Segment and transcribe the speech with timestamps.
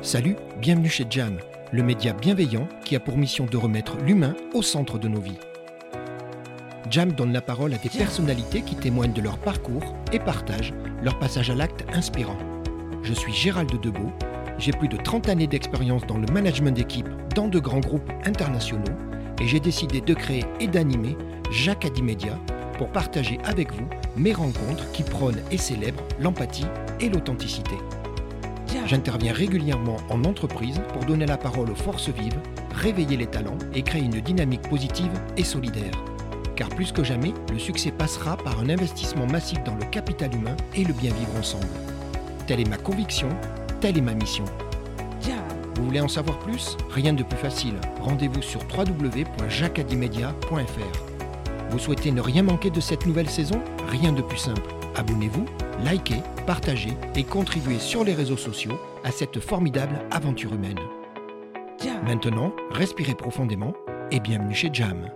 [0.00, 1.38] Salut, bienvenue chez Jam,
[1.72, 5.38] le média bienveillant qui a pour mission de remettre l'humain au centre de nos vies.
[6.88, 10.72] Jam donne la parole à des personnalités qui témoignent de leur parcours et partagent
[11.02, 12.38] leur passage à l'acte inspirant.
[13.02, 14.12] Je suis Gérald Debeau,
[14.58, 18.84] j'ai plus de 30 années d'expérience dans le management d'équipe dans de grands groupes internationaux
[19.40, 21.16] et j'ai décidé de créer et d'animer
[21.50, 22.38] Jacques Média
[22.78, 26.66] pour partager avec vous mes rencontres qui prônent et célèbrent l'empathie
[27.00, 27.74] et l'authenticité.
[28.88, 32.40] J'interviens régulièrement en entreprise pour donner la parole aux forces vives,
[32.74, 35.92] réveiller les talents et créer une dynamique positive et solidaire.
[36.56, 40.56] Car plus que jamais, le succès passera par un investissement massif dans le capital humain
[40.74, 41.66] et le bien vivre ensemble.
[42.46, 43.28] Telle est ma conviction,
[43.82, 44.46] telle est ma mission.
[45.76, 46.76] Vous voulez en savoir plus?
[46.90, 47.74] Rien de plus facile.
[48.00, 51.70] Rendez-vous sur www.jacadimedia.fr.
[51.70, 53.62] Vous souhaitez ne rien manquer de cette nouvelle saison?
[53.88, 54.74] Rien de plus simple.
[54.96, 55.44] Abonnez-vous,
[55.84, 60.78] likez, partagez et contribuez sur les réseaux sociaux à cette formidable aventure humaine.
[62.04, 63.74] Maintenant, respirez profondément
[64.10, 65.10] et bienvenue chez Jam.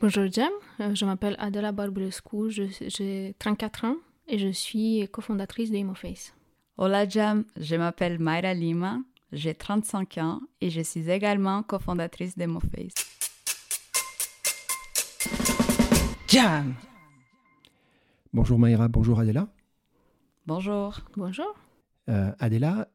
[0.00, 3.96] Bonjour Jam, euh, je m'appelle Adela Barbulescu, j'ai 34 ans
[4.26, 6.34] et je suis cofondatrice d'Imoface.
[6.76, 8.98] Hola Jam, je m'appelle Mayra Lima,
[9.30, 12.94] j'ai 35 ans et je suis également cofondatrice d'Imoface.
[16.26, 16.74] Jam
[18.32, 19.46] Bonjour Mayra, bonjour Adela.
[20.44, 20.98] Bonjour.
[21.16, 21.54] Bonjour.
[22.08, 22.88] Euh, Adela,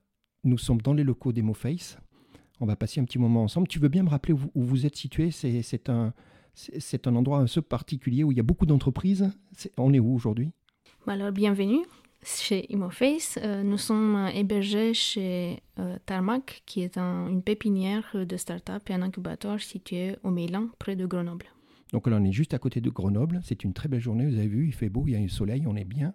[0.44, 1.98] nous sommes dans les locaux d'Emoface.
[2.60, 3.70] On va passer un petit moment ensemble.
[3.70, 5.32] Tu veux bien me rappeler où, vous êtes situé?
[5.32, 6.14] C'est un,
[7.06, 9.32] un endroit un peu particulier où il y a beaucoup d'entreprises.
[9.78, 10.52] On est où aujourd'hui?
[11.06, 11.86] Bah Alors, bienvenue
[12.22, 13.40] chez Imoface.
[13.42, 19.04] Euh, nous sommes hébergés chez euh, Tarmac, qui est une pépinière de start-up et un
[19.04, 21.46] incubateur situé au Milan, près de Grenoble.
[21.94, 23.40] Donc là, on est juste à côté de Grenoble.
[23.46, 25.30] C'est une très belle journée, vous avez vu, il fait beau, il y a du
[25.30, 26.14] soleil, on est bien,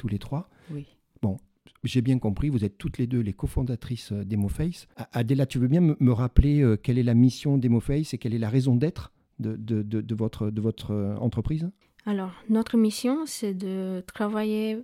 [0.00, 0.48] tous les trois.
[0.72, 0.86] Oui.
[1.20, 1.36] Bon,
[1.84, 4.88] j'ai bien compris, vous êtes toutes les deux les cofondatrices euh, d'Emoface.
[5.12, 8.38] Adela, tu veux bien me rappeler euh, quelle est la mission d'Emoface et quelle est
[8.38, 11.68] la raison d'être de, de, de, votre, de votre euh, entreprise?
[12.06, 14.82] Alors, notre mission, c'est de travailler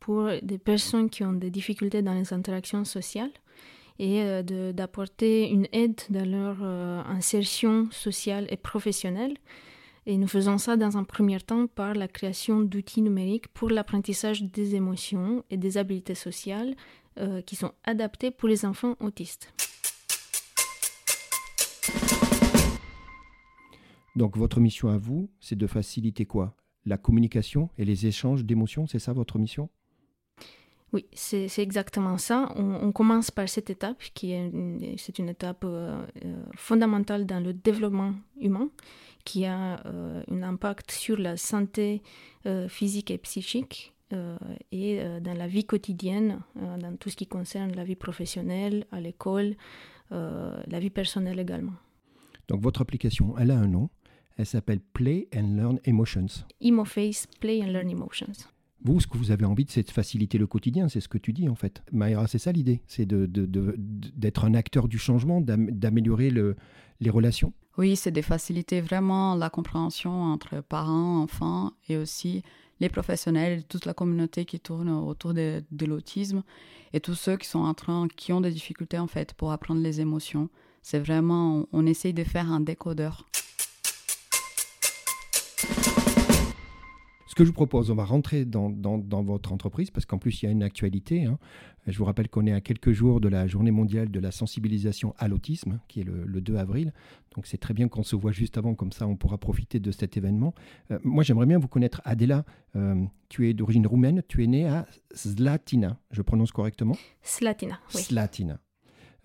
[0.00, 3.32] pour des personnes qui ont des difficultés dans les interactions sociales
[3.98, 4.42] et
[4.72, 6.62] d'apporter une aide dans leur
[7.10, 9.34] insertion sociale et professionnelle
[10.06, 14.42] et nous faisons ça dans un premier temps par la création d'outils numériques pour l'apprentissage
[14.42, 16.76] des émotions et des habiletés sociales
[17.18, 19.52] euh, qui sont adaptés pour les enfants autistes.
[24.14, 26.56] Donc votre mission à vous, c'est de faciliter quoi?
[26.86, 29.68] La communication et les échanges d'émotions, c'est ça votre mission?
[30.96, 32.48] Oui, c'est exactement ça.
[32.56, 34.50] On, commence par cette étape qui est
[34.96, 38.70] c'est une étape euh, euh, fondamentale dans le développement humain
[39.26, 42.02] qui a euh, un impact sur la santé
[42.46, 43.92] euh, physique et psychique
[44.70, 49.56] et dans la vie quotidienne, dans tout ce qui concerne la vie professionnelle, à l'école,
[50.12, 51.72] la vie personnelle également.
[52.46, 53.90] Donc votre application, elle a un nom,
[54.36, 56.46] elle s'appelle Play and Learn Emotions.
[56.60, 58.46] Emoface Play and Learn Emotions.
[58.84, 61.32] Vous, ce que vous avez envie, c'est de faciliter le quotidien, c'est ce que tu
[61.32, 61.82] dis en fait.
[61.92, 66.30] Maïra, c'est ça l'idée, c'est d'être de, un acteur du changement, d'améliorer
[67.00, 72.42] les relations oui, c'est de faciliter vraiment la compréhension entre parents, enfants et aussi
[72.80, 76.42] les professionnels, toute la communauté qui tourne autour de, l'autisme
[76.94, 79.82] et tous ceux qui sont en train, qui ont des difficultés en fait pour apprendre
[79.82, 80.48] les émotions.
[80.82, 83.26] C'est vraiment, on, on essaye de faire un décodeur.
[87.36, 88.70] Que je vous propose, on va rentrer dans,
[89.22, 91.26] votre entreprise parce qu'en plus, il y a une actualité.
[91.26, 91.38] Hein.
[91.86, 95.14] Je vous rappelle qu'on est à quelques jours de la journée mondiale de la sensibilisation
[95.18, 96.94] à l'autisme, qui est le, 2 avril.
[97.34, 99.90] Donc c'est très bien qu'on se voit juste avant, comme ça on pourra profiter de
[99.90, 100.54] cet événement.
[100.90, 102.00] Euh, moi, j'aimerais bien vous connaître.
[102.06, 106.96] Adela, euh, tu es d'origine roumaine, tu es née à Slatina, je prononce correctement?
[107.20, 108.00] Slatina, oui.
[108.00, 108.58] Slatina.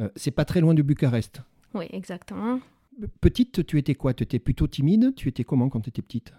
[0.01, 1.41] Euh, c'est pas très loin de Bucarest.
[1.73, 2.59] Oui, exactement.
[3.22, 4.13] Petite, tu étais quoi?
[4.13, 5.16] Tu étais plutôt timide?
[5.16, 6.33] Tu étais comment quand tu étais petite?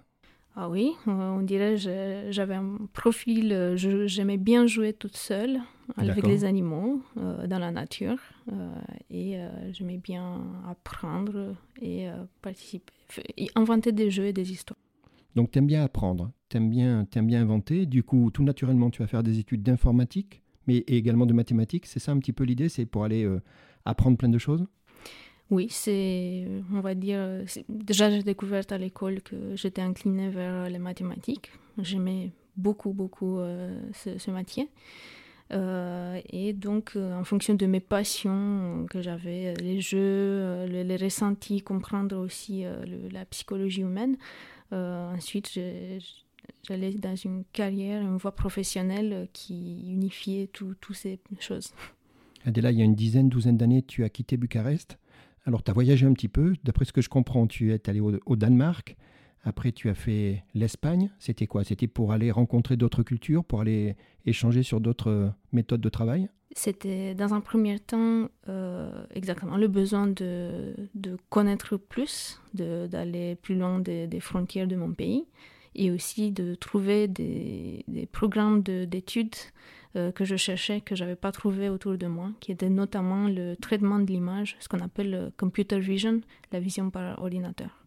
[0.54, 3.76] Ah oui, euh, on dirait j'avais un profil, euh,
[4.06, 5.60] j'aimais bien jouer toute seule
[5.96, 8.18] avec les animaux euh, dans la nature
[9.10, 9.38] et
[9.72, 12.08] j'aimais bien apprendre et
[12.42, 12.92] participer,
[13.54, 14.78] inventer des jeux et des histoires.
[15.36, 18.90] Donc tu aimes bien apprendre, tu aimes bien, aimes bien inventer, du coup tout naturellement
[18.90, 22.44] tu vas faire des études d'informatique mais également de mathématiques, c'est ça un petit peu
[22.44, 23.28] l'idée, c'est pour aller
[23.84, 24.66] apprendre plein de choses?
[25.52, 30.78] Oui, c'est, on va dire, déjà j'ai découvert à l'école que j'étais inclinée vers les
[30.78, 31.50] mathématiques.
[31.76, 34.64] J'aimais beaucoup, beaucoup euh, ce, matière.
[35.52, 41.60] Euh, et donc, euh, en fonction de mes passions que j'avais, les jeux, les, ressentis,
[41.60, 42.64] comprendre aussi
[43.10, 44.16] la psychologie humaine,
[44.70, 45.60] ensuite
[46.66, 51.74] j'allais dans une carrière, une voie professionnelle qui unifiait toutes ces choses.
[52.46, 54.98] Adela, il y a une dizaine, douzaine d'années, tu as quitté Bucarest.
[55.44, 56.54] Alors, tu as voyagé un petit peu.
[56.64, 58.96] D'après ce que je comprends, tu es allé au, Danemark.
[59.44, 61.10] Après, tu as fait l'Espagne.
[61.18, 61.64] C'était quoi?
[61.64, 66.28] C'était pour aller rencontrer d'autres cultures, pour aller échanger sur d'autres méthodes de travail?
[66.54, 70.74] C'était dans un premier temps euh, exactement le besoin de,
[71.30, 75.24] connaître plus, d'aller plus loin des, frontières de mon pays
[75.74, 79.48] et aussi de trouver des, programmes d'études euh,
[79.94, 83.98] que je cherchais, que j'avais pas trouvé autour de moi, qui était notamment le traitement
[83.98, 87.82] de l'image, ce qu'on appelle le computer vision, la vision par ordinateur.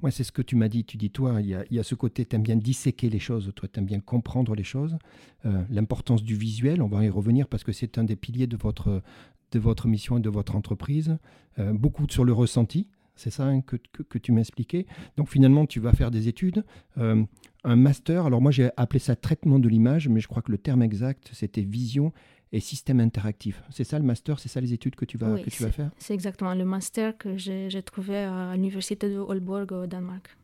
[0.00, 0.84] Ouais, c'est ce que tu m'as dit.
[0.84, 3.18] Tu dis, toi, il y a, y a, ce côté, tu aimes bien disséquer les
[3.18, 4.96] choses, toi, tu aimes bien comprendre les choses.
[5.44, 8.56] Euh, l'importance du visuel, on va y revenir parce que c'est un des piliers de
[8.56, 9.02] votre,
[9.50, 11.18] de votre mission et de votre entreprise.
[11.58, 14.86] Euh, beaucoup sur le ressenti, c'est ça hein, que, que, tu m'expliquais.
[15.16, 16.64] Donc finalement, tu vas faire des études,
[16.98, 17.24] euh,
[17.64, 18.26] un master.
[18.26, 21.30] Alors moi, j'ai appelé ça traitement de l'image, mais je crois que le terme exact,
[21.32, 22.12] c'était vision
[22.52, 23.62] et système interactif.
[23.70, 25.90] C'est ça le master, c'est ça les études que tu vas, que tu vas faire?
[25.96, 30.36] C'est exactement le master que j'ai trouvé à l'université de Aalborg au Danemark.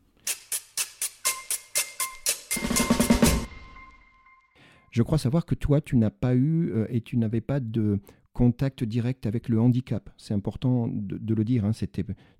[4.91, 7.99] Je crois savoir que toi, tu n'as pas eu euh, et tu n'avais pas de
[8.33, 10.09] contact direct avec le handicap.
[10.17, 11.63] C'est important de, le dire.
[11.63, 11.71] Hein,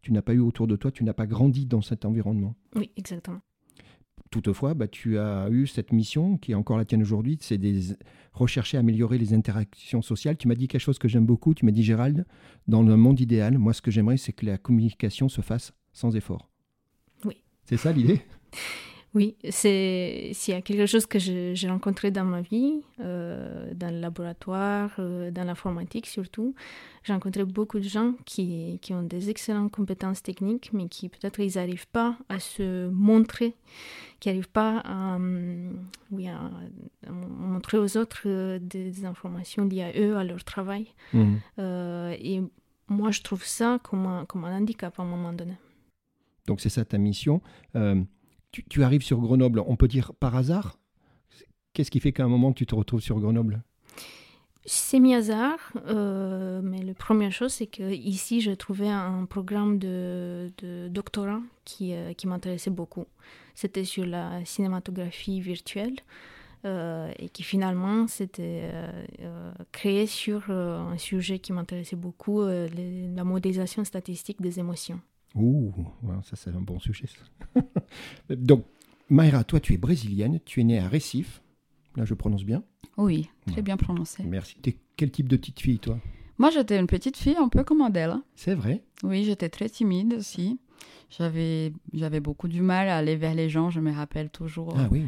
[0.02, 2.56] tu n'as pas eu autour de toi, tu n'as pas grandi dans cet environnement.
[2.76, 3.42] Oui, exactement.
[4.32, 7.98] Toutefois, bah, tu as eu cette mission qui est encore la tienne aujourd'hui, c'est de
[8.32, 10.38] rechercher à améliorer les interactions sociales.
[10.38, 11.56] Tu m'as dit quelque chose que j'aime beaucoup.
[11.56, 12.26] Tu m'as dit, Gérald,
[12.68, 16.16] dans le monde idéal, moi, ce que j'aimerais, c'est que la communication se fasse sans
[16.16, 16.50] effort.
[17.26, 17.44] Oui.
[17.66, 18.22] C'est ça l'idée?
[19.16, 23.92] Oui, c'est s'il y a quelque chose que j'ai rencontré dans ma vie, euh, dans
[23.92, 26.54] le laboratoire, euh, dans l'informatique surtout,
[27.04, 31.40] j'ai rencontré beaucoup de gens qui, qui, ont des excellentes compétences techniques, mais qui peut-être
[31.40, 33.56] ils n'arrivent pas à se montrer,
[34.20, 35.18] qui n'arrivent pas à,
[36.12, 36.52] oui, à,
[37.10, 40.94] montrer aux autres euh, des, informations liées à eux, à leur travail.
[41.14, 41.36] Mmh.
[41.58, 42.42] et
[42.90, 45.56] moi, je trouve ça comme un, comme un handicap à un moment donné.
[46.46, 47.42] Donc c'est ça ta mission
[48.52, 50.80] tu, arrives sur Grenoble, on peut dire par hasard?
[51.74, 53.64] Qu'est-ce qui fait qu'à un moment tu te retrouves sur Grenoble?
[54.66, 60.52] C'est mi-hasard, euh, mais la première chose, c'est qu'ici, j'ai trouvé un programme de,
[60.90, 63.06] doctorat qui, euh, qui m'intéressait beaucoup.
[63.56, 65.96] C'était sur la cinématographie virtuelle
[66.66, 68.70] euh, et qui finalement s'était
[69.72, 75.00] créé sur un sujet qui m'intéressait beaucoup, la modélisation statistique des émotions.
[75.36, 75.74] Ouh,
[76.24, 77.08] ça c'est un bon sujet.
[78.30, 78.66] Donc,
[79.10, 81.42] Mayra, toi tu es brésilienne, tu es née à Recife.
[81.96, 82.64] Là, je prononce bien
[82.98, 84.24] Oui, j'ai bien prononcé.
[84.24, 84.56] Merci.
[84.62, 86.00] T'es quel type de petite fille, toi?
[86.38, 88.16] Moi, j'étais une petite fille un peu comme Adèle.
[88.36, 88.84] C'est vrai?
[89.04, 90.60] Oui, j'étais très timide aussi.
[91.10, 94.76] J'avais, j'avais beaucoup du mal à aller vers les gens, je me rappelle toujours.
[94.78, 95.06] Ah oui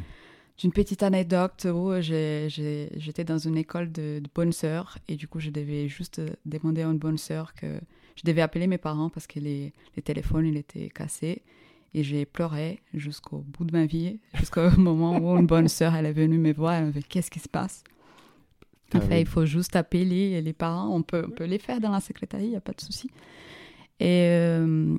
[0.58, 5.40] d'une petite anecdote où j'étais dans une école de, de bonnes sœurs et du coup
[5.40, 7.80] je devais juste demander à une bonne sœur que
[8.22, 11.42] je devais appeler mes parents parce que les, les téléphones ils étaient cassés
[11.94, 16.06] et j'ai pleuré jusqu'au bout de ma vie jusqu'au moment où une bonne sœur elle
[16.06, 17.84] est venue me voir elle m'a dit qu'est-ce qui se passe?
[18.94, 21.92] Ah enfin, il faut juste appeler les parents on peut, on peut les faire dans
[21.92, 23.10] la secrétaire il n'y a pas de souci.
[24.00, 24.98] Et euh,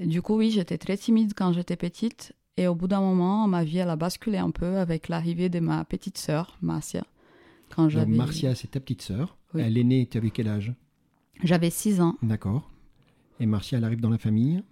[0.00, 3.64] du coup oui j'étais très timide quand j'étais petite et au bout d'un moment, ma
[3.64, 7.04] vie, elle a basculé un peu avec l'arrivée de ma petite sœur, Marcia.
[7.74, 9.36] Quand Donc, Marcia, c'est ta petite sœur.
[9.58, 10.72] Elle est née, tu avais quel âge?
[11.42, 12.16] J'avais 6 ans.
[12.22, 12.70] D'accord.
[13.40, 14.62] Et Marcia, elle arrive dans la famille?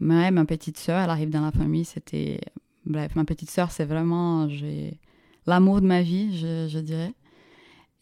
[0.00, 1.84] Ouais, ma petite sœur, elle arrive dans la famille.
[1.84, 2.40] C'était.
[2.86, 4.48] Bref, ma petite sœur, c'est vraiment
[5.46, 7.14] l'amour de ma vie, je, dirais.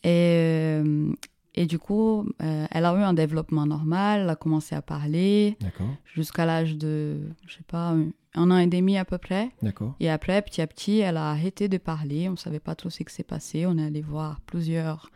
[0.03, 1.13] Et, euh,
[1.55, 5.59] et du coup, euh, elle a eu un développement normal, elle a commencé à parler
[6.05, 7.95] jusqu'à l'âge de, je sais pas,
[8.35, 9.51] un, an et demi à peu près.
[9.61, 9.95] D'accord.
[10.01, 12.29] Et après, petit à petit, elle a arrêté de parler.
[12.29, 13.67] On ne savait pas trop ce qui s'est passé.
[13.67, 15.11] On est allé voir plusieurs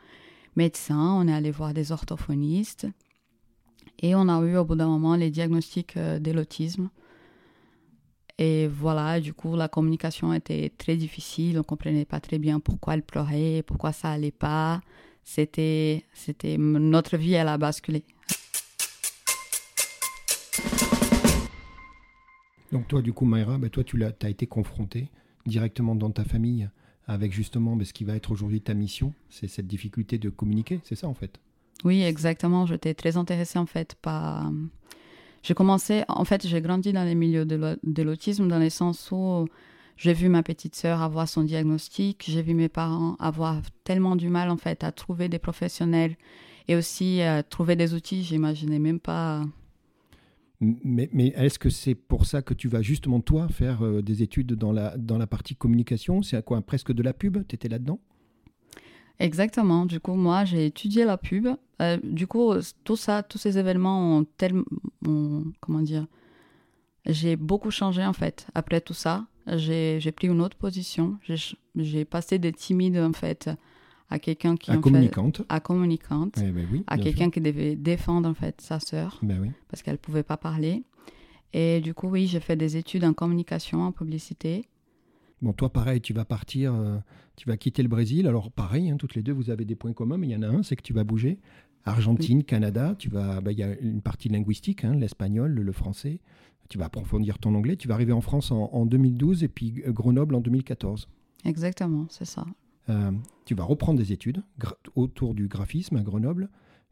[0.57, 2.87] médecins, on est allé voir des orthophonistes.
[4.01, 6.91] Et on a eu au bout d'un moment les diagnostics euh, de l'autisme.
[8.39, 11.57] Et voilà, du coup, la communication était très difficile.
[11.57, 14.83] On ne comprenait pas très bien pourquoi elle pleurait, pourquoi ça allait pas
[15.27, 18.05] c'était, c'était notre vie, elle a basculé.
[22.71, 25.11] Donc toi, du coup, Mayra, bah, toi, tu as, as été confrontée
[25.45, 26.71] directement dans ta famille
[27.07, 30.97] avec justement ce qui va être aujourd'hui ta mission, c'est cette difficulté de communiquer, c'est
[30.97, 31.39] ça en fait?
[31.85, 32.67] Oui, exactement.
[32.67, 34.51] J'étais très intéressée en fait par...
[35.43, 39.47] J'ai commencé, en fait, j'ai grandi dans les milieux de l'autisme dans le sens où
[39.97, 44.29] j'ai vu ma petite sœur avoir son diagnostic, j'ai vu mes parents avoir tellement du
[44.29, 46.17] mal en fait à trouver des professionnels
[46.67, 49.45] et aussi à trouver des outils, j'imaginais même pas.
[50.61, 54.55] Mais, est-ce que c'est pour ça que tu vas justement, toi, faire euh, des études
[54.55, 56.23] dans la, dans la partie communication?
[56.23, 57.47] C'est quoi Presque de la pub?
[57.47, 58.01] Tu étais là-dedans?
[59.19, 59.87] Exactement.
[59.87, 61.49] Du coup, moi, j'ai étudié la pub.
[61.83, 64.65] Euh, du coup, tout ça, tous ces événements ont tellement.
[65.61, 66.07] Comment dire
[67.05, 68.47] J'ai beaucoup changé, en fait.
[68.55, 71.19] Après tout ça, j'ai pris une autre position.
[71.75, 73.51] J'ai passé des timides, en fait,
[74.09, 78.29] à quelqu'un qui à communicante, à communicante, eh ben oui, à quelqu'un qui devait défendre
[78.29, 79.51] en fait sa sœur, ben oui.
[79.69, 80.85] parce qu'elle pouvait pas parler.
[81.53, 84.67] Et du coup, oui, j'ai fait des études en communication, en publicité.
[85.43, 86.99] Bon, toi, pareil, tu vas partir, euh,
[87.37, 88.27] tu vas quitter le Brésil.
[88.27, 90.43] Alors, pareil, hein, toutes les deux, vous avez des points communs, mais il y en
[90.43, 91.39] a un, c'est que tu vas bouger.
[91.85, 96.21] Argentine, Canada, tu vas, bah, il y a une partie linguistique, hein, l'espagnol, le, français.
[96.69, 97.77] Tu vas approfondir ton anglais.
[97.77, 101.09] Tu vas arriver en France en, en 2012 et puis Grenoble en 2014.
[101.45, 102.45] Exactement, c'est ça.
[102.89, 103.13] Euh,
[103.45, 104.43] tu vas reprendre des études
[104.95, 106.49] autour du graphisme à Grenoble.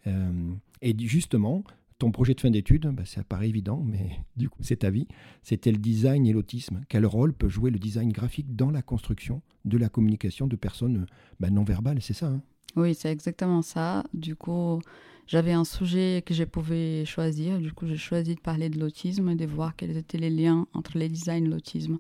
[0.07, 1.65] Euh, et justement,
[1.99, 5.07] ton projet de fin d'études, bah, ça paraît évident, mais du coup, c'est ta vie.
[5.43, 6.83] C'était le design et l'autisme.
[6.89, 11.07] Quel rôle peut jouer le design graphique dans la construction de la communication de personnes
[11.41, 12.03] bah, non verbales?
[12.03, 12.43] C'est ça hein?
[12.77, 14.05] Oui, c'est exactement ça.
[14.15, 14.81] Du coup,
[15.29, 17.61] j'avais un sujet que je pouvais choisir.
[17.61, 20.67] Du coup, j'ai choisi de parler de l'autisme et de voir quels étaient les liens
[20.73, 21.99] entre les designs et l'autisme.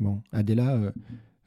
[0.00, 0.92] Bon, Adela,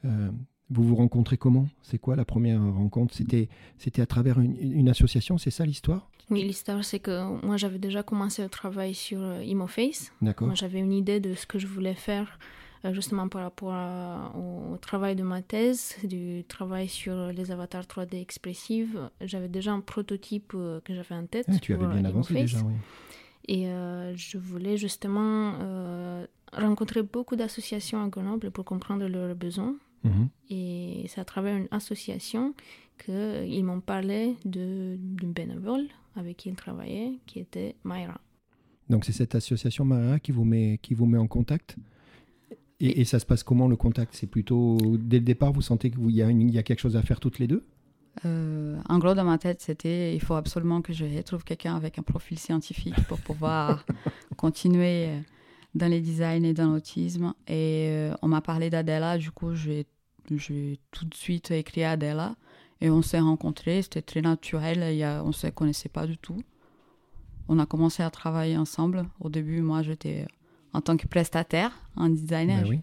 [0.04, 0.30] euh,
[0.70, 1.68] vous vous rencontrez comment?
[1.82, 3.14] C'est quoi la première rencontre?
[3.14, 6.10] C'était c'était à travers une, association, c'est ça l'histoire?
[6.30, 10.12] Oui, l'histoire c'est que moi j'avais déjà commencé le travail sur euh, ImoFace.
[10.22, 10.46] D'accord.
[10.46, 12.38] Moi j'avais une idée de ce que je voulais faire
[12.84, 13.74] euh, justement par rapport
[14.34, 18.96] au travail de ma thèse, du travail sur les avatars 3D expressifs.
[19.20, 21.46] J'avais déjà un prototype euh, que j'avais en tête.
[21.48, 22.74] Ah, tu avais bien avancé déjà, oui.
[23.48, 23.64] Et
[24.14, 25.54] je voulais justement
[26.52, 30.28] rencontrer beaucoup d'associations à Grenoble pour comprendre leurs besoins Mhm.
[30.50, 32.54] Et c'est à travers une association
[33.04, 38.20] qu'ils m'ont parlé d'une bénévole avec qui ils travaillaient, qui était Mayra.
[38.90, 41.76] Donc c'est cette association Mayra qui vous met, qui vous met en contact?
[42.80, 44.12] Et, ça se passe comment le contact?
[44.14, 47.20] C'est plutôt dès le départ, vous sentez qu'il y, y, a quelque chose à faire
[47.20, 47.64] toutes les deux?
[48.24, 52.00] Euh, en gros, dans ma tête, c'était il faut absolument que je retrouve quelqu'un avec
[52.00, 53.86] un profil scientifique pour pouvoir
[54.36, 55.10] continuer
[55.74, 57.34] dans les designs et dans l'autisme.
[57.46, 59.86] Et euh, on m'a parlé d'Adela, du coup, j'ai
[60.26, 62.36] tout de suite écrit à Adela.
[62.80, 64.82] Et on s'est rencontrés, c'était très naturel,
[65.22, 66.42] on ne se connaissait pas du tout.
[67.48, 69.06] On a commencé à travailler ensemble.
[69.20, 70.26] Au début, moi, j'étais
[70.72, 72.62] en tant que prestataire, un designer.
[72.62, 72.80] Ben oui.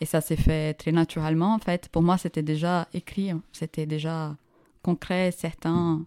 [0.00, 1.88] Et ça s'est fait très naturellement, en fait.
[1.88, 4.36] Pour moi, c'était déjà écrit, c'était déjà
[4.82, 6.04] concret, certain.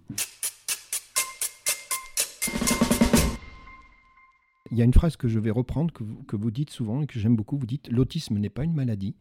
[4.72, 7.02] Il y a une phrase que je vais reprendre, que vous, que vous dites souvent
[7.02, 7.58] et que j'aime beaucoup.
[7.58, 9.16] Vous dites L'autisme n'est pas une maladie,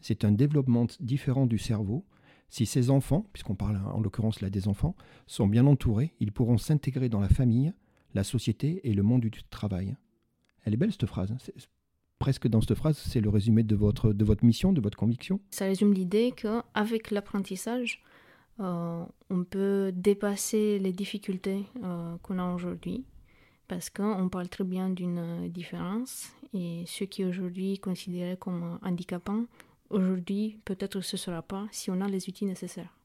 [0.00, 2.04] c'est un développement différent du cerveau.
[2.48, 4.94] Si ces enfants, puisqu'on parle en l'occurrence là des enfants,
[5.26, 7.72] sont bien entourés, ils pourront s'intégrer dans la famille,
[8.14, 9.96] la société et le monde du travail.
[10.64, 11.32] Elle est belle cette phrase.
[11.32, 11.38] Hein.
[12.18, 15.40] presque dans cette phrase, c'est le résumé de votre, de votre mission, de votre conviction.
[15.50, 18.02] Ça résume l'idée qu'avec l'apprentissage,
[18.60, 23.04] euh, on peut dépasser les difficultés euh, qu'on a aujourd'hui
[23.68, 28.78] parce qu'on parle très bien d'une euh, différence et ce qui est aujourd'hui considéré comme
[28.82, 29.44] handicapant,
[29.90, 32.96] aujourd'hui peut-être ce ne sera pas si on a les outils nécessaires.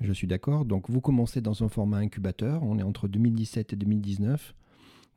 [0.00, 0.64] Je suis d'accord.
[0.64, 4.54] Donc vous commencez dans un format incubateur, on est entre 2017 et 2019.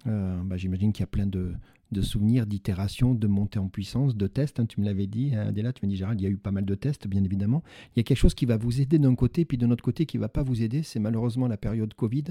[0.06, 1.56] Euh, bah, j'imagine qu'il y a plein de,
[2.02, 4.60] souvenirs, d'itérations, de montées en puissance, de tests.
[4.60, 6.38] Hein, tu me l'avais dit, hein, Adéla, tu m'as dit Gérald, il y a eu
[6.38, 7.64] pas mal de tests, bien évidemment.
[7.96, 10.06] Il y a quelque chose qui va vous aider d'un côté, puis de notre côté
[10.06, 12.26] qui ne va pas vous aider, c'est malheureusement la période Covid.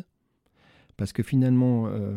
[0.97, 2.17] Parce que finalement, euh,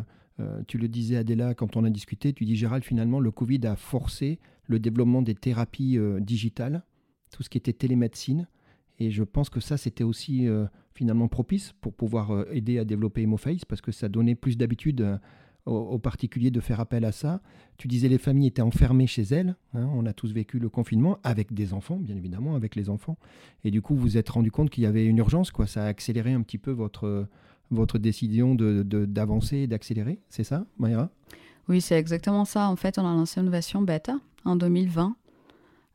[0.66, 3.76] tu le disais, Adéla, quand on a discuté, tu dis, Gérald, finalement, le Covid a
[3.76, 6.84] forcé le développement des thérapies euh, digitales,
[7.32, 8.48] tout ce qui était télémédecine.
[8.98, 13.22] Et je pense que ça, c'était aussi euh, finalement propice pour pouvoir aider à développer
[13.22, 15.18] Hemoface, parce que ça donnait plus d'habitude
[15.66, 17.40] aux, particuliers de faire appel à ça.
[17.76, 19.56] Tu disais, les familles étaient enfermées chez elles.
[19.74, 23.18] Hein, on a tous vécu le confinement avec des enfants, bien évidemment, avec les enfants.
[23.64, 25.66] Et du coup, vous vous êtes rendu compte qu'il y avait une urgence, quoi.
[25.66, 27.28] Ça a accéléré un petit peu votre
[27.70, 31.10] votre décision d'avancer de, et d'accélérer, c'est ça, Mayra
[31.68, 32.68] Oui, c'est exactement ça.
[32.68, 35.16] En fait, on a lancé une version bêta en 2020.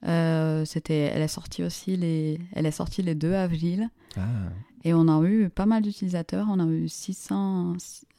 [0.08, 3.89] Euh, c'était, elle est sortie aussi les, elle est sortie les 2 avril.
[4.17, 4.22] Ah.
[4.84, 6.48] Et on a eu pas mal d'utilisateurs.
[6.50, 7.74] On a eu 600,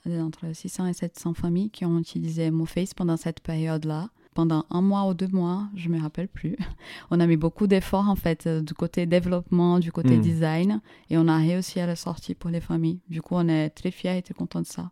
[0.06, 5.08] entre 600 et 700 familles qui ont utilisé MoFace pendant cette période-là pendant un mois
[5.08, 6.56] ou deux mois, je me rappelle plus.
[7.10, 10.20] On a mis beaucoup d'efforts en fait euh, du côté développement, du côté hmm.
[10.20, 13.00] design, et on a réussi à la sortir pour les familles.
[13.08, 14.90] Du coup, on est très fiers et très contents de ça.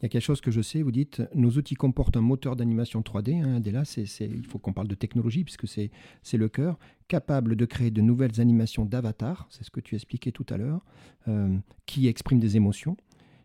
[0.00, 2.54] Il y a quelque chose que je sais, vous dites, nos outils comportent un moteur
[2.54, 5.90] d'animation 3D, hein, Adela, c'est, il faut qu'on parle de technologie puisque c'est,
[6.22, 10.32] c'est le cœur, capable de créer de nouvelles animations d'avatar, c'est ce que tu expliquais
[10.32, 10.84] tout à l'heure,
[11.28, 11.54] euh,
[11.86, 12.96] qui expriment des émotions,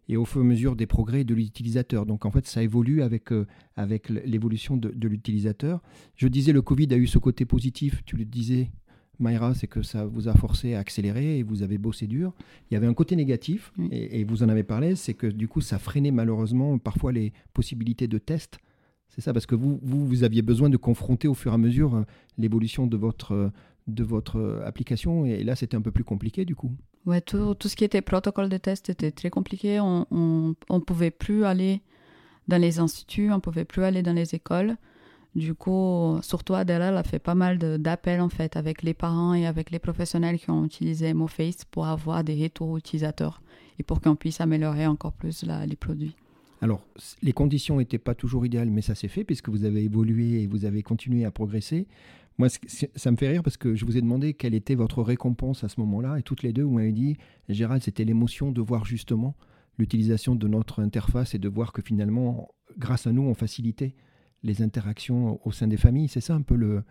[0.08, 2.06] et au fur et à mesure des progrès de l'utilisateur.
[2.06, 3.46] Donc en fait, ça évolue avec, euh,
[3.76, 5.82] avec l'évolution de, de l'utilisateur.
[6.16, 8.70] Je disais, le Covid a eu ce côté positif, tu le disais
[9.20, 12.34] Mayra, c'est que ça vous a forcé à accélérer et vous avez bossé dur.
[12.70, 15.62] Il y avait un côté négatif, et, vous en avez parlé, c'est que du coup,
[15.62, 18.60] ça freinait malheureusement parfois les possibilités de test.
[19.10, 21.58] C'est ça, parce que vous, vous, vous, aviez besoin de confronter au fur et à
[21.58, 22.04] mesure euh,
[22.38, 23.50] l'évolution de votre, euh,
[23.88, 26.72] de votre application, et là, c'était un peu plus compliqué du coup.
[27.06, 29.80] Ouais, tout, tout, ce qui était protocole de test était très compliqué.
[29.80, 31.82] On ne pouvait plus aller
[32.48, 34.76] dans les instituts, on ne pouvait plus aller dans les écoles.
[35.36, 39.46] Du coup, surtout Adela, a fait pas mal d'appels en fait avec les parents et
[39.46, 43.42] avec les professionnels qui ont utilisé MoFace pour avoir des retours utilisateurs
[43.78, 46.16] et pour qu'on puisse améliorer encore plus les produits.
[46.62, 46.82] Alors,
[47.22, 50.48] les conditions n'étaient pas toujours idéales, mais ça s'est fait puisque vous avez évolué et
[50.48, 51.86] vous avez continué à progresser.
[52.38, 55.64] Moi, ça me fait rire parce que je vous ai demandé quelle était votre récompense
[55.64, 58.86] à ce moment-là et toutes les deux, vous m'avez dit, Gérald, c'était l'émotion de voir
[58.86, 59.36] justement
[59.78, 63.96] l'utilisation de notre interface et de voir que finalement, grâce à nous, on facilitait
[64.44, 66.08] les interactions au sein des familles.
[66.08, 66.84] C'est ça un peu le,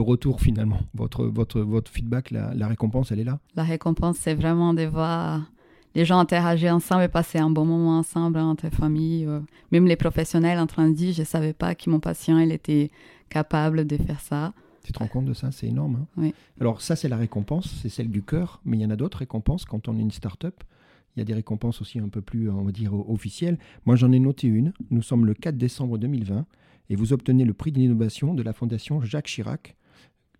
[0.00, 0.80] retour finalement.
[0.94, 5.50] Votre, votre, votre feedback, la, récompense, elle est là La récompense, c'est vraiment de voir
[5.94, 9.26] les gens interagir ensemble et passer un bon moment ensemble entre familles.
[9.26, 9.40] Euh,
[9.72, 12.52] même les professionnels en train de dire, je ne savais pas que mon patient il
[12.52, 12.90] était
[13.30, 14.52] capable de faire ça.
[14.88, 15.96] Tu te rends compte de ça C'est énorme.
[15.96, 16.34] Hein oui.
[16.62, 19.18] Alors ça, c'est la récompense, c'est celle du cœur, mais il y en a d'autres
[19.18, 20.64] récompenses quand on est une start-up.
[21.14, 23.58] Il y a des récompenses aussi un peu plus, on va dire, officielles.
[23.84, 24.72] Moi, j'en ai noté une.
[24.90, 26.46] Nous sommes le 4 décembre 2020
[26.88, 29.76] et vous obtenez le prix d'innovation de la Fondation Jacques Chirac.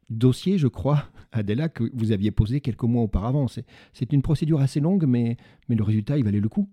[0.08, 3.48] Dossier, je crois, Adela, que vous aviez posé quelques mois auparavant.
[3.92, 5.36] C'est une procédure assez longue, mais,
[5.68, 6.70] mais le résultat, il valait le coup.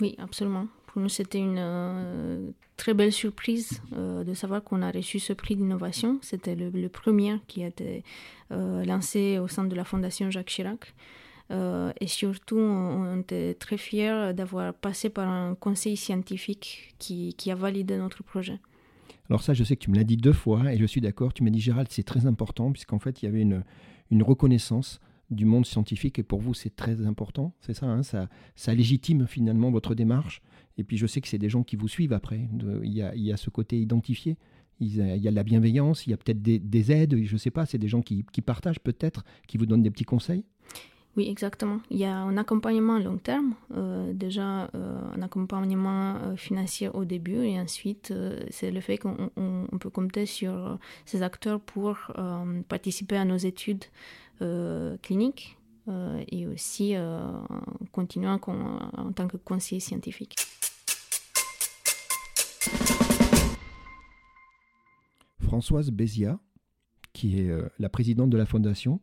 [0.00, 0.68] Oui, absolument.
[1.06, 6.18] C'était une euh, très belle surprise euh, de savoir qu'on a reçu ce prix d'innovation.
[6.22, 8.02] C'était le, premier qui a été
[8.50, 10.94] euh, lancé au sein de la Fondation Jacques Chirac.
[11.50, 17.96] et surtout, on, était très fiers d'avoir passé par un conseil scientifique qui, a validé
[17.96, 18.58] notre projet.
[19.30, 21.32] Alors ça, je sais que tu me l'as dit deux fois et je suis d'accord.
[21.32, 25.44] Tu m'as dit, Gérald, c'est très important puisqu'en fait, il y avait une, reconnaissance du
[25.44, 27.52] monde scientifique et pour vous, c'est très important.
[27.60, 30.40] C'est ça, hein, ça, ça légitime finalement votre démarche.
[30.78, 32.48] Et puis je sais que c'est des gens qui vous suivent après.
[32.84, 34.36] Il y a, ce côté identifié.
[34.80, 36.92] Il y, a, il y a de la bienveillance, il y a peut-être des, des,
[36.92, 39.90] aides, je ne sais pas, c'est des gens qui, partagent peut-être, qui vous donnent des
[39.90, 40.44] petits conseils
[41.16, 41.80] oui, exactement.
[41.90, 46.90] Il y a un accompagnement à long terme, euh, déjà euh, un accompagnement euh, financier
[46.90, 48.14] au début et ensuite
[48.50, 51.98] c'est le fait qu'on peut compter sur ces acteurs pour
[52.68, 53.84] participer à nos études
[55.02, 55.58] cliniques
[56.30, 56.94] et aussi
[57.90, 60.36] continuer en, en tant que conseiller scientifique.
[65.58, 66.38] Françoise Bézia,
[67.12, 69.00] qui est la présidente de la fondation,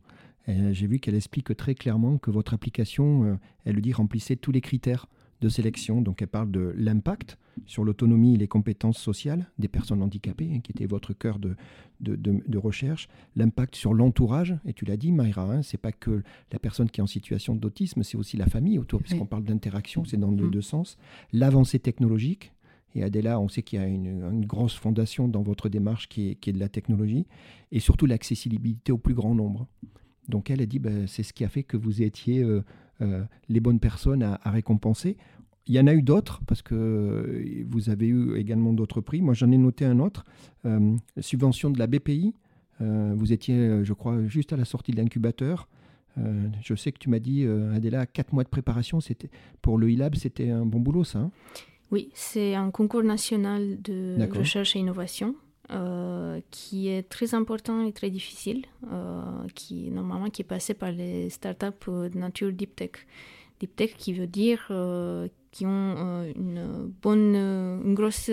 [0.48, 4.62] j'ai vu qu'elle explique très clairement que votre application, euh, elle dit, remplissait tous les
[4.62, 5.06] critères
[5.42, 6.00] de sélection.
[6.00, 10.60] Donc elle parle de l'impact sur l'autonomie et les compétences sociales des personnes handicapées, hein,
[10.60, 11.56] qui était votre cœur de,
[12.00, 16.58] de, recherche, l'impact sur l'entourage, et tu l'as dit Mayra, hein, c'est pas que la
[16.58, 20.16] personne qui est en situation d'autisme, c'est aussi la famille autour, puisqu'on parle d'interaction, c'est
[20.16, 20.50] dans les mm.
[20.50, 20.96] deux sens,
[21.34, 22.52] l'avancée technologique,
[22.96, 26.52] et Adela, on sait qu'il y a une, grosse fondation dans votre démarche qui est,
[26.52, 27.26] de la technologie,
[27.70, 29.66] et surtout l'accessibilité au plus grand nombre.
[30.28, 32.64] Donc elle a dit, ben, c'est ce qui a fait que vous étiez euh,
[33.02, 35.18] euh, les bonnes personnes à, récompenser.
[35.66, 39.20] Il y en a eu d'autres, parce que euh, vous avez eu également d'autres prix.
[39.20, 40.24] Moi, j'en ai noté un autre,
[41.20, 42.34] subvention de la BPI.
[42.80, 45.68] vous étiez, je crois, juste à la sortie de l'incubateur.
[46.16, 49.28] je sais que tu m'as dit, Adela, quatre mois de préparation, c'était
[49.60, 51.30] pour le e-lab, c'était un bon boulot, ça hein?
[51.92, 55.34] Oui, c'est un concours national de recherche et innovation
[55.70, 59.20] euh, qui est très important et très difficile, euh,
[59.54, 62.90] qui normalement qui est passé par les startups de nature deep tech.
[63.58, 68.30] Deep tech qui veut dire euh, qui ont une bonne, une grosse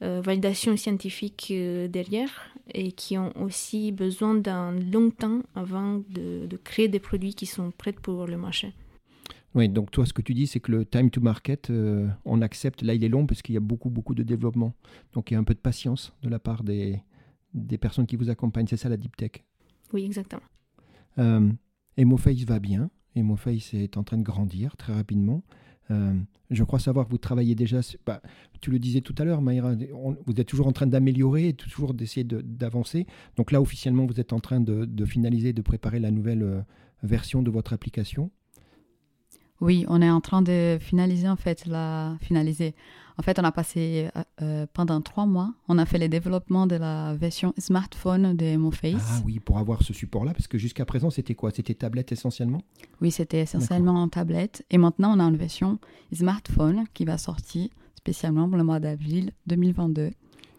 [0.00, 1.52] validation scientifique
[1.88, 7.34] derrière et qui ont aussi besoin d'un long temps avant de, de créer des produits
[7.34, 8.72] qui sont prêts pour le marché.
[9.56, 12.42] Oui, donc toi, ce que tu dis, c'est que le time to market, euh, on
[12.42, 12.82] accepte.
[12.82, 14.74] Là, il est long parce qu'il y a beaucoup, beaucoup de développement.
[15.14, 17.00] Donc, il y a un peu de patience de la part des,
[17.54, 18.66] des personnes qui vous accompagnent.
[18.66, 19.30] C'est ça la deep tech.
[19.94, 20.42] Oui, exactement.
[21.18, 21.50] Euh,
[21.96, 22.90] Emoface va bien.
[23.14, 25.42] Emoface est en train de grandir très rapidement.
[25.90, 26.12] Euh,
[26.50, 27.80] je crois savoir que vous travaillez déjà.
[28.04, 28.20] Bah,
[28.60, 29.74] tu le disais tout à l'heure, Maïra,
[30.26, 33.06] vous êtes toujours en train d'améliorer, toujours d'essayer d'avancer.
[33.36, 36.66] Donc là, officiellement, vous êtes en train de, de finaliser, de préparer la nouvelle
[37.02, 38.30] version de votre application.
[39.60, 42.74] Oui, on est en train de finaliser en fait la finaliser.
[43.18, 46.66] En fait, on a passé euh, euh, pendant trois mois, on a fait le développement
[46.66, 48.94] de la version smartphone de MoFace.
[49.00, 51.50] Ah oui, pour avoir ce support-là, parce que jusqu'à présent, c'était quoi?
[51.50, 52.60] C'était tablette essentiellement?
[53.00, 54.66] Oui, c'était essentiellement en tablette.
[54.70, 55.78] Et maintenant, on a une version
[56.12, 60.10] smartphone qui va sortir spécialement pour le mois d'avril 2022.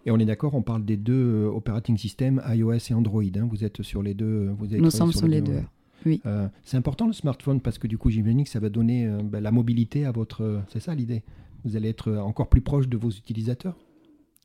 [0.07, 3.21] Et on est d'accord, on parle des deux euh, operating systems, iOS et Android.
[3.23, 3.47] Hein.
[3.51, 4.49] Vous êtes sur les deux.
[4.57, 5.61] Vous Nous sommes sur, les deux.
[6.07, 6.21] Oui.
[6.63, 9.51] c'est important le smartphone parce que du coup, j'imagine que ça va donner ben, la
[9.51, 10.61] mobilité à votre.
[10.69, 11.23] C'est ça l'idée?
[11.65, 13.75] Vous allez être encore plus proche de vos utilisateurs?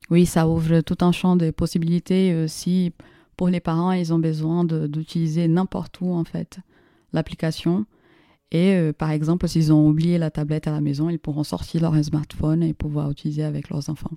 [0.09, 2.31] Oui, ça ouvre tout un champ de possibilités.
[2.31, 2.91] Euh, si
[3.37, 6.59] pour les parents, ils ont besoin d'utiliser n'importe où en fait
[7.13, 7.85] l'application.
[8.51, 11.81] Et euh, par exemple, s'ils ont oublié la tablette à la maison, ils pourront sortir
[11.81, 14.11] leur smartphone et pouvoir utiliser avec leurs enfants.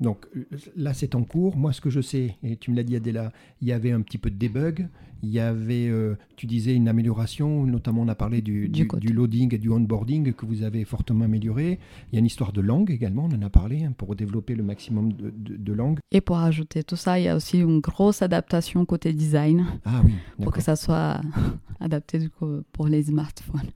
[0.00, 0.44] Donc euh,
[0.76, 1.56] là, c'est en cours.
[1.56, 4.00] Moi, ce que je sais, et tu me l'as dit Adela, il y avait un
[4.00, 4.88] petit peu de debug,
[5.22, 9.54] il y avait, euh, tu disais, une amélioration, notamment on a parlé du, du, loading
[9.54, 11.78] et du onboarding que vous avez fortement amélioré.
[12.12, 14.54] Il y a une histoire de langue également, on en a parlé, hein, pour développer
[14.54, 15.98] le maximum de, de, langues.
[16.12, 19.66] Et pour ajouter tout ça, il y a aussi une grosse adaptation côté design.
[19.84, 20.12] Ah oui.
[20.42, 21.20] Pour que ça soit
[21.80, 23.70] adapté du coup, pour les smartphones.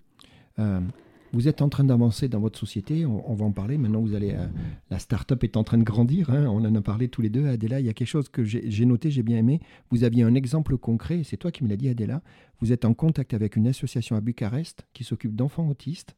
[0.58, 0.80] Euh,
[1.32, 3.78] vous êtes en train d'avancer dans votre société, on, va en parler.
[3.78, 4.46] Maintenant, vous allez, euh,
[4.90, 6.30] la start-up est en train de grandir.
[6.30, 6.46] Hein.
[6.46, 7.46] on en a parlé tous les deux.
[7.46, 9.60] Adéla, il y a quelque chose que j'ai noté, j'ai bien aimé.
[9.90, 12.22] Vous aviez un exemple concret, c'est toi qui me l'as dit, Adéla.
[12.60, 16.16] Vous êtes en contact avec une association à Bucarest qui s'occupe d'enfants autistes.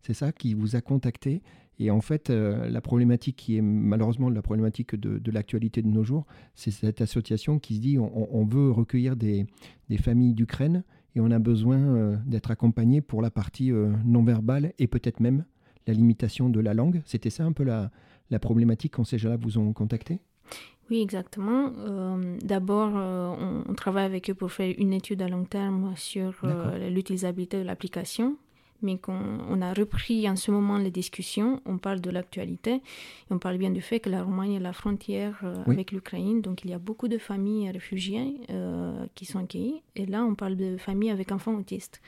[0.00, 1.42] C'est ça qui vous a contacté.
[1.80, 6.02] Et en fait, euh, la problématique qui est malheureusement la problématique de, l'actualité de nos
[6.02, 9.46] jours, c'est cette association qui se dit on, veut recueillir des
[10.00, 10.82] familles d'Ukraine
[11.14, 15.20] et on a besoin euh, d'être accompagné pour la partie euh, non verbale et peut-être
[15.20, 15.44] même
[15.86, 17.02] la limitation de la langue.
[17.04, 17.90] C'était ça un peu la,
[18.30, 20.20] la problématique quand ces gens-là vous ont contacté?
[20.90, 21.72] Oui, exactement.
[21.78, 26.34] Euh, d'abord, on, travaille avec eux pour faire une étude à long terme sur
[26.90, 28.36] l'utilisabilité de l'application
[28.82, 32.82] mais qu'on on a repris en ce moment les discussions, on parle de l'actualité, et
[33.30, 36.64] on parle bien du fait que la Roumanie est la frontière euh, avec l'Ukraine, donc
[36.64, 40.56] il y a beaucoup de familles réfugiées euh, qui sont accueillies, et là on parle
[40.56, 42.00] de familles avec enfants autistes.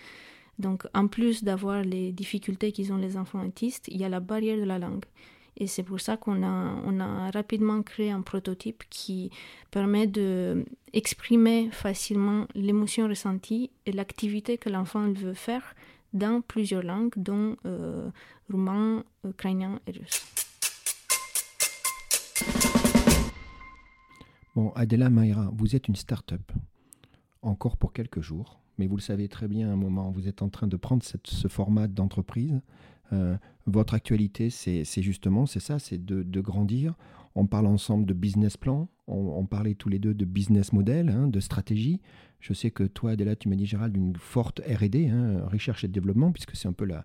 [0.59, 4.21] Donc en plus d'avoir les difficultés qu'ils ont les enfants autistes, il y a la
[4.21, 5.05] barrière de la langue.
[5.57, 9.31] Et c'est pour ça qu'on a, on a rapidement créé un prototype qui
[9.71, 15.75] permet d'exprimer facilement l'émotion ressentie et l'activité que l'enfant veut faire
[16.13, 18.11] dans plusieurs langues, dont euh,
[18.51, 20.25] roumain, ukrainien et russe.
[24.55, 26.53] Bon, Adela Maïra, vous êtes une start-up,
[27.43, 30.43] encore pour quelques jours, mais vous le savez très bien à un moment, vous êtes
[30.43, 32.61] en train de prendre ce format d'entreprise.
[33.13, 36.95] Euh, votre actualité, c'est justement, c'est ça, c'est de, grandir.
[37.35, 41.29] On parle ensemble de business plan, on, parlait tous les deux de business model, hein,
[41.29, 42.01] de stratégie.
[42.41, 45.89] Je sais que toi, Adela, tu m'as dit, Gérald, d'une forte RD, hein, recherche et
[45.89, 47.05] développement, puisque c'est un peu la,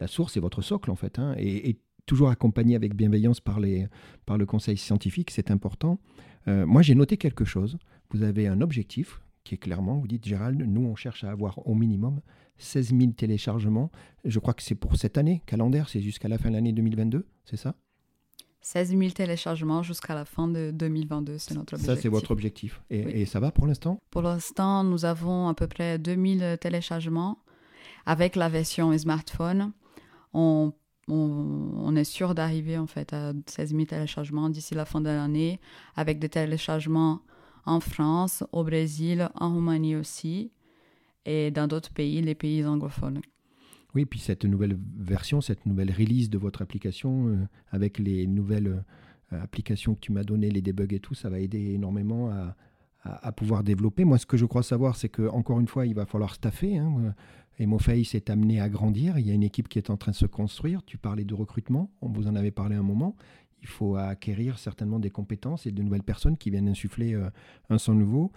[0.00, 1.18] la source et votre socle, en fait.
[1.18, 6.00] Hein, et, toujours accompagné avec bienveillance par le conseil scientifique, c'est important.
[6.48, 7.78] Euh, moi, j'ai noté quelque chose.
[8.10, 11.66] Vous avez un objectif qui est clairement, vous dites, Gérald, nous, on cherche à avoir
[11.66, 12.20] au minimum
[12.58, 13.90] 16 000 téléchargements.
[14.24, 17.26] Je crois que c'est pour cette année, calendaire, c'est jusqu'à la fin de l'année 2022,
[17.44, 17.74] c'est ça?
[18.62, 21.94] 16 000 téléchargements jusqu'à la fin de 2022, c'est notre objectif.
[21.94, 22.82] Ça, c'est votre objectif.
[22.90, 23.98] Et, ça va pour l'instant?
[24.10, 27.38] Pour l'instant, nous avons à peu près 2000 téléchargements.
[28.06, 29.72] Avec la version smartphone,
[30.32, 30.72] on,
[31.08, 35.60] on, est sûr d'arriver en fait à 16 000 téléchargements d'ici la fin de l'année,
[35.96, 37.20] avec des téléchargements
[37.66, 40.50] en France, au Brésil, en Roumanie aussi,
[41.24, 43.20] et dans d'autres pays, les pays anglophones.
[43.94, 47.36] Oui, puis cette nouvelle version, cette nouvelle release de votre application, euh,
[47.70, 48.84] avec les nouvelles
[49.32, 52.30] euh, applications que tu m'as données, les debugs et tout, ça va aider énormément
[53.02, 54.04] à, pouvoir développer.
[54.04, 56.76] Moi, ce que je crois savoir, c'est que encore une fois, il va falloir staffer.
[56.76, 57.14] Hein.
[57.78, 59.18] Face est amené à grandir.
[59.18, 60.82] Il y a une équipe qui est en train de se construire.
[60.84, 63.16] Tu parlais de recrutement, on vous en avait parlé un moment.
[63.62, 67.28] Il faut acquérir certainement des compétences et de nouvelles personnes qui viennent insuffler euh,
[67.68, 68.32] un sang nouveau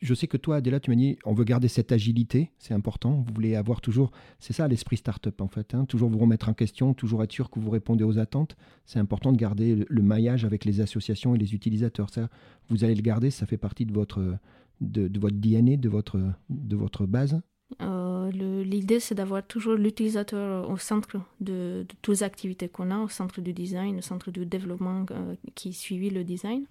[0.00, 3.24] je sais que toi, Adela, tu m'as dit, on veut garder cette agilité, c'est important.
[3.26, 5.86] Vous voulez avoir toujours, c'est ça l'esprit startup en fait, hein.
[5.86, 8.56] toujours vous remettre en question, toujours être sûr que vous répondez aux attentes.
[8.86, 12.10] C'est important de garder le, maillage avec les associations et les utilisateurs.
[12.10, 12.28] Ça,
[12.68, 14.38] vous allez le garder, ça fait partie de votre,
[14.80, 17.40] de, votre DNA, de votre, de votre base.
[17.82, 23.08] Euh, l'idée, c'est d'avoir toujours l'utilisateur au centre de, toutes les activités qu'on a, au
[23.08, 26.64] centre du design, au centre du développement euh, qui suit le design.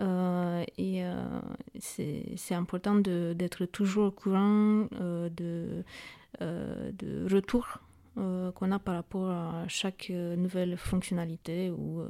[0.00, 1.40] Euh, et euh,
[1.78, 5.84] c'est important d'être toujours au courant euh, de,
[6.40, 7.78] de retour
[8.16, 12.02] qu'on a par rapport à chaque nouvelle fonctionnalité ou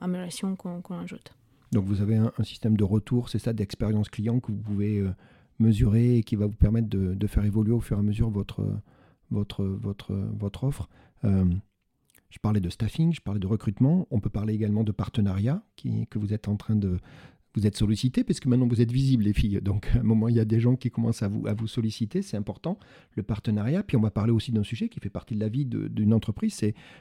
[0.00, 1.34] amélioration qu'on ajoute.
[1.72, 5.04] Donc vous avez un, système de retour, c'est ça, d'expérience client que vous pouvez
[5.58, 8.64] mesurer et qui va vous permettre de, faire évoluer au fur et à mesure votre,
[9.30, 10.88] votre, votre, votre offre.
[12.30, 14.06] Je parlais de staffing, je parlais de recrutement.
[14.10, 16.98] On peut parler également de partenariat qui, que vous êtes en train de,
[17.56, 19.60] vous êtes sollicité parce maintenant vous êtes visibles les filles.
[19.62, 22.36] Donc à un moment il y a des gens qui commencent à vous, solliciter, c'est
[22.36, 22.78] important,
[23.14, 23.82] le partenariat.
[23.82, 26.54] Puis on va parler aussi d'un sujet qui fait partie de la vie d'une entreprise,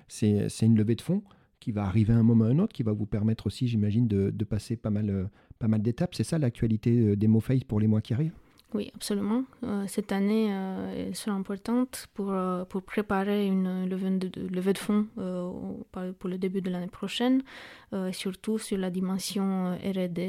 [0.08, 1.24] c'est, une levée de fonds
[1.60, 3.68] qui va arriver à un moment ou à un autre, qui va vous permettre aussi,
[3.68, 6.14] j'imagine, de, passer pas mal, pas d'étapes.
[6.14, 8.38] C'est ça l'actualité euh, des MoFace pour les mois qui arrivent?
[8.74, 9.46] Oui, absolument.
[9.64, 14.78] Euh, cette année euh, sera importante pour, euh, pour préparer une levée de, levée de
[14.78, 17.42] fonds pour le début de l'année prochaine,
[18.12, 20.20] surtout sur la dimension RD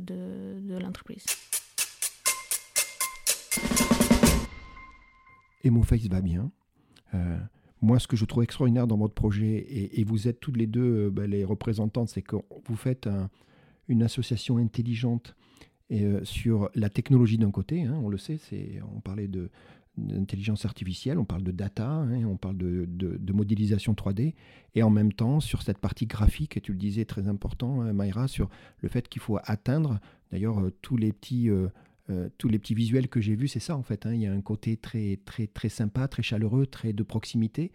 [0.00, 1.26] de, de l'entreprise.
[5.62, 6.50] Emoface va bien.
[7.80, 11.10] moi, ce que je trouve extraordinaire dans votre projet, et, vous êtes toutes les deux
[11.10, 13.08] ben, les représentantes, c'est que vous faites
[13.88, 15.36] une association intelligente
[15.90, 18.38] et, euh, sur la technologie d'un côté, hein, on le sait,
[18.94, 19.28] on parlait
[19.98, 24.34] d'intelligence artificielle, on parle de data, hein, on parle de, modélisation 3D,
[24.76, 27.92] et en même temps sur cette partie graphique, et tu le disais très important, hein,
[27.92, 28.48] Mayra, sur
[28.80, 29.98] le fait qu'il faut atteindre,
[30.30, 31.50] d'ailleurs euh, tous les petits...
[32.38, 34.04] Tous les petits visuels que j'ai vus, c'est ça en fait.
[34.10, 37.70] il y a un côté très, très, très sympa, très chaleureux, très de proximité.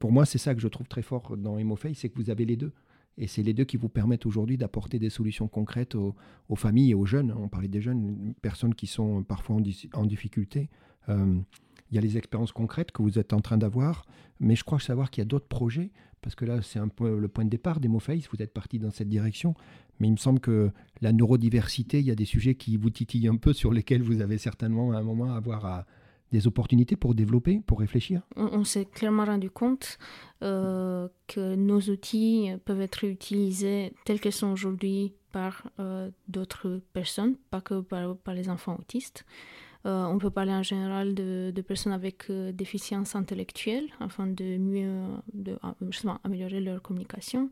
[0.00, 2.44] pour moi, c'est ça que je trouve très fort dans Emoface, c'est que vous avez
[2.44, 2.72] les deux.
[3.18, 6.14] Et c'est les deux qui vous permettent aujourd'hui d'apporter des solutions concrètes aux,
[6.56, 7.32] familles et aux jeunes.
[7.32, 9.56] On parlait des jeunes, personnes qui sont parfois
[9.92, 10.70] en, difficulté.
[11.08, 11.38] Euh,
[11.90, 14.06] il y a les expériences concrètes que vous êtes en train d'avoir,
[14.40, 15.90] mais je crois savoir qu'il y a d'autres projets,
[16.22, 18.78] parce que là, c'est un peu le point de départ des MoFace, vous êtes parti
[18.78, 19.54] dans cette direction,
[20.00, 20.70] mais il me semble que
[21.02, 24.22] la neurodiversité, il y a des sujets qui vous titillent un peu, sur lesquels vous
[24.22, 25.86] avez certainement à un moment à avoir à,
[26.32, 29.98] des opportunités pour développer, pour réfléchir On, s'est clairement rendu compte
[30.42, 37.36] euh, que nos outils peuvent être utilisés tels qu'ils sont aujourd'hui par euh, d'autres personnes,
[37.50, 39.24] pas que par, les enfants autistes.
[39.84, 44.92] Euh, on peut parler en général de, personnes avec déficience intellectuelle afin de mieux
[45.32, 45.58] de,
[46.24, 47.50] améliorer leur communication.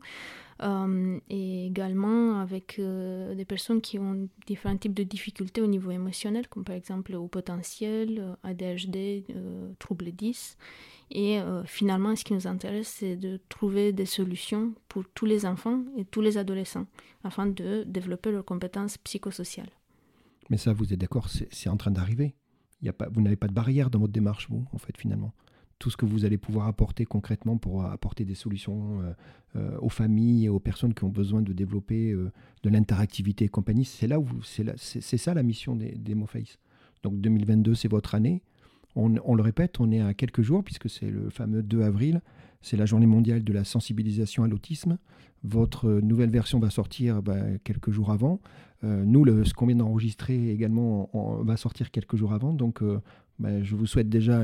[0.63, 5.89] Euh, et également avec euh, des personnes qui ont différents types de difficultés au niveau
[5.89, 9.23] émotionnel, comme par exemple au potentiel, euh, ADHD,
[9.79, 10.57] troubles 10.
[11.13, 15.83] Et finalement, ce qui nous intéresse, c'est de trouver des solutions pour tous les enfants
[15.97, 16.85] et tous les adolescents,
[17.25, 19.71] afin de développer leurs compétences psychosociales.
[20.51, 22.35] Mais ça, vous êtes d'accord, c'est en train d'arriver.
[23.11, 25.33] Vous n'avez pas de barrière dans votre démarche, vous, en fait, finalement
[25.81, 29.13] tout ce que vous allez pouvoir apporter concrètement pour apporter des solutions euh,
[29.55, 33.49] euh, aux familles et aux personnes qui ont besoin de développer euh, de l'interactivité et
[33.49, 33.83] compagnie.
[33.83, 36.59] C'est là où c'est ça la mission des, des MoFace.
[37.01, 38.43] Donc 2022, c'est votre année.
[38.95, 42.21] On, le répète, on est à quelques jours puisque c'est le fameux 2 avril.
[42.61, 44.97] C'est la journée mondiale de la sensibilisation à l'autisme.
[45.43, 48.39] Votre nouvelle version va sortir bah, quelques jours avant.
[48.83, 51.09] nous, le, ce qu'on vient d'enregistrer également
[51.43, 52.53] va sortir quelques jours avant.
[52.53, 52.83] Donc,
[53.39, 54.43] bah, je vous souhaite déjà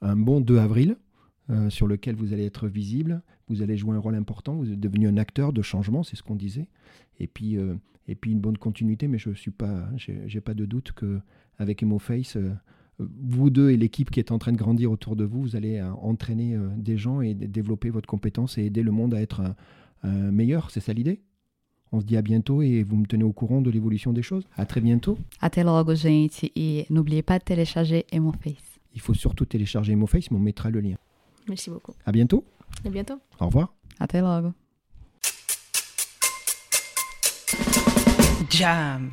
[0.00, 0.96] un, bon 2 avril
[1.50, 3.20] euh, sur lequel vous allez être visible.
[3.48, 4.54] Vous allez jouer un rôle important.
[4.54, 6.68] Vous êtes devenu un acteur de changement, c'est ce qu'on disait.
[7.18, 7.74] Et puis, euh,
[8.08, 9.88] et puis une bonne continuité, mais je suis pas,
[10.44, 11.20] pas de doute que
[11.58, 12.52] avec EmoFace, euh,
[12.98, 15.82] vous deux et l'équipe qui est en train de grandir autour de vous, vous allez
[15.82, 19.42] entraîner des gens et développer votre compétence et aider le monde à être
[20.04, 20.70] meilleur.
[20.70, 21.22] C'est ça l'idée?
[21.94, 24.44] On se dit à bientôt et vous me tenez au courant de l'évolution des choses.
[24.56, 25.18] À très bientôt.
[25.40, 26.44] Até logo, gente.
[26.56, 28.78] Et n'oubliez pas de télécharger EmoFace.
[28.94, 30.96] Il faut surtout télécharger EmoFace, mais on mettra le lien.
[31.48, 31.92] Merci beaucoup.
[32.06, 32.44] À bientôt.
[32.84, 33.18] À bientôt.
[33.40, 33.74] Au revoir.
[33.98, 34.52] Até logo.
[38.48, 39.10] Jam.